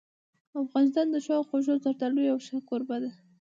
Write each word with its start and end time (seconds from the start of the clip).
افغانستان 0.63 1.07
د 1.11 1.15
ښو 1.25 1.31
او 1.39 1.43
خوږو 1.49 1.73
زردالو 1.83 2.21
یو 2.31 2.37
ښه 2.45 2.57
کوربه 2.69 2.97
دی. 3.03 3.11